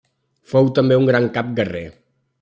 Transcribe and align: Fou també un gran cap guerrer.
Fou 0.53 0.69
també 0.79 0.97
un 1.01 1.05
gran 1.09 1.27
cap 1.35 1.51
guerrer. 1.59 1.83